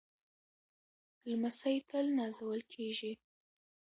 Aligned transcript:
لمسی 1.29 1.75
تل 1.89 2.05
نازول 2.17 2.61
کېږي. 2.73 3.13